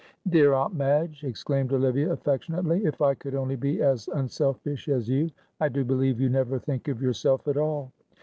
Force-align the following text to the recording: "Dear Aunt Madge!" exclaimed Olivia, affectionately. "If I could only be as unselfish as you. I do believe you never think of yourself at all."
"Dear 0.27 0.53
Aunt 0.53 0.73
Madge!" 0.73 1.23
exclaimed 1.23 1.71
Olivia, 1.73 2.11
affectionately. 2.11 2.85
"If 2.85 3.03
I 3.03 3.13
could 3.13 3.35
only 3.35 3.55
be 3.55 3.83
as 3.83 4.07
unselfish 4.07 4.89
as 4.89 5.07
you. 5.07 5.29
I 5.59 5.69
do 5.69 5.85
believe 5.85 6.19
you 6.19 6.27
never 6.27 6.57
think 6.57 6.87
of 6.87 7.03
yourself 7.03 7.47
at 7.47 7.55
all." 7.55 7.91